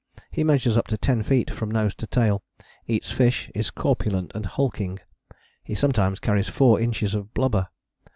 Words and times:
He 0.31 0.43
measures 0.43 0.77
up 0.77 0.87
to 0.87 0.97
10 0.97 1.21
feet 1.21 1.51
from 1.51 1.69
nose 1.69 1.93
to 1.93 2.07
tail, 2.07 2.41
eats 2.87 3.11
fish, 3.11 3.51
is 3.53 3.69
corpulent 3.69 4.31
and 4.33 4.47
hulking. 4.47 4.97
He 5.63 5.75
sometimes 5.75 6.19
carries 6.19 6.47
four 6.49 6.81
inches 6.81 7.13
of 7.13 7.35
blubber. 7.35 7.67